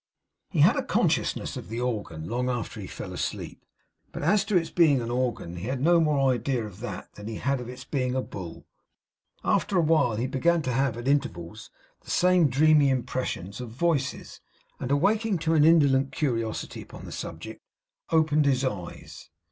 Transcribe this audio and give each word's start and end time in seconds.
He 0.49 0.61
had 0.61 0.75
a 0.77 0.81
consciousness 0.83 1.55
of 1.57 1.69
the 1.69 1.79
organ, 1.79 2.27
long 2.27 2.49
after 2.49 2.81
he 2.81 2.87
fell 2.87 3.13
asleep, 3.13 3.63
though 4.13 4.21
as 4.21 4.43
to 4.45 4.57
its 4.57 4.71
being 4.71 4.99
an 4.99 5.11
organ 5.11 5.57
he 5.57 5.67
had 5.67 5.79
no 5.79 5.99
more 5.99 6.31
idea 6.33 6.65
of 6.65 6.79
that 6.79 7.13
than 7.13 7.27
he 7.27 7.35
had 7.35 7.59
of 7.61 7.69
its 7.69 7.83
being 7.85 8.15
a 8.15 8.23
bull. 8.23 8.65
After 9.43 9.77
a 9.77 9.81
while 9.83 10.15
he 10.15 10.25
began 10.25 10.63
to 10.63 10.73
have 10.73 10.97
at 10.97 11.07
intervals 11.07 11.69
the 12.03 12.09
same 12.09 12.49
dreamy 12.49 12.89
impressions 12.89 13.61
of 13.61 13.69
voices; 13.69 14.41
and 14.79 14.89
awakening 14.89 15.37
to 15.37 15.53
an 15.53 15.63
indolent 15.63 16.11
curiosity 16.11 16.81
upon 16.81 17.05
the 17.05 17.11
subject, 17.11 17.61
opened 18.09 18.47
his 18.47 18.65
eyes. 18.65 19.29